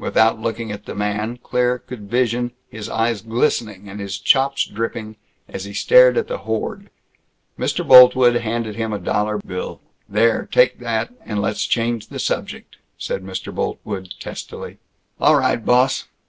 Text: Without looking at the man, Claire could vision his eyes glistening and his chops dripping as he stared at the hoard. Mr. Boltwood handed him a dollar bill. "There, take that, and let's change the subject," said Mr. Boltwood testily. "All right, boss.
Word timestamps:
Without 0.00 0.40
looking 0.40 0.72
at 0.72 0.84
the 0.86 0.96
man, 0.96 1.38
Claire 1.44 1.78
could 1.78 2.10
vision 2.10 2.50
his 2.68 2.88
eyes 2.88 3.22
glistening 3.22 3.88
and 3.88 4.00
his 4.00 4.18
chops 4.18 4.64
dripping 4.66 5.14
as 5.48 5.64
he 5.64 5.72
stared 5.72 6.18
at 6.18 6.26
the 6.26 6.38
hoard. 6.38 6.90
Mr. 7.56 7.86
Boltwood 7.86 8.34
handed 8.34 8.74
him 8.74 8.92
a 8.92 8.98
dollar 8.98 9.38
bill. 9.38 9.80
"There, 10.08 10.48
take 10.50 10.80
that, 10.80 11.12
and 11.24 11.40
let's 11.40 11.66
change 11.66 12.08
the 12.08 12.18
subject," 12.18 12.78
said 12.98 13.22
Mr. 13.22 13.54
Boltwood 13.54 14.14
testily. 14.18 14.78
"All 15.20 15.36
right, 15.36 15.64
boss. 15.64 16.08